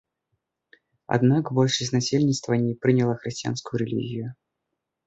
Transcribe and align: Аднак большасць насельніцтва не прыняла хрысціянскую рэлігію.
Аднак 1.17 1.51
большасць 1.59 1.95
насельніцтва 1.97 2.53
не 2.65 2.73
прыняла 2.87 3.13
хрысціянскую 3.23 3.77
рэлігію. 3.85 4.27